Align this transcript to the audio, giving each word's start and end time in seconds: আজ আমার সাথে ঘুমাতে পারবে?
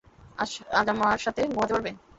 আজ 0.39 0.51
আমার 0.93 1.19
সাথে 1.25 1.41
ঘুমাতে 1.49 1.73
পারবে? 1.73 1.91